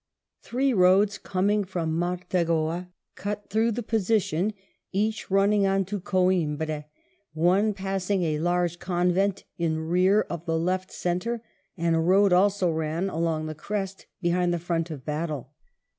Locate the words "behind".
14.23-14.51